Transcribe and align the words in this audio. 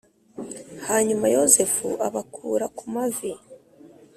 Hanyuma 0.87 1.25
Yozefu 1.35 1.87
abakura 2.07 2.65
ku 2.77 2.85
mavi 2.93 3.31